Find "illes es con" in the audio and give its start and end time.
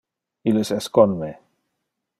0.51-1.15